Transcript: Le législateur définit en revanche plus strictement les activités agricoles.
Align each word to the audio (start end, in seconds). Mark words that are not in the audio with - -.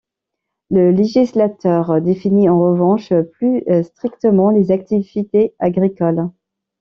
Le 0.71 0.89
législateur 0.89 2.01
définit 2.01 2.49
en 2.49 2.59
revanche 2.59 3.13
plus 3.33 3.63
strictement 3.83 4.49
les 4.49 4.71
activités 4.71 5.53
agricoles. 5.59 6.27